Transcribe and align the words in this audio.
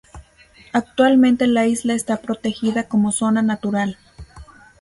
Actualmente 0.73 1.45
la 1.45 1.67
isla 1.67 1.93
está 1.93 2.17
protegida 2.23 2.85
como 2.87 3.11
zona 3.11 3.43
natural. 3.43 3.99